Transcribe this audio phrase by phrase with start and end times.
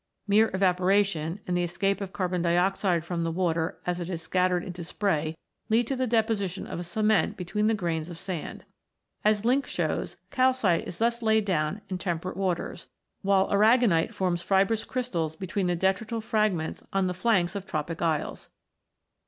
[0.27, 3.79] Mere evaporation, and the escape of carbon dioxide from in] THE SANDSTONES 61 the water
[3.85, 5.37] as it is scattered into spray,
[5.69, 8.65] lead to the deposition of a cement between the grains of sand.
[9.23, 12.87] As Linck(6) shows, calcite is thus laid down in tem perate waters,
[13.21, 18.49] while aragonite forms fibrous crystals between the detrital fragments on the flanks of tropic isles.